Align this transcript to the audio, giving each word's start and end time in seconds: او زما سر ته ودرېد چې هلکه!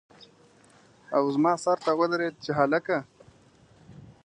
او 1.15 1.23
زما 1.35 1.53
سر 1.63 1.77
ته 1.85 1.91
ودرېد 1.99 2.35
چې 2.43 2.51
هلکه! 2.59 2.97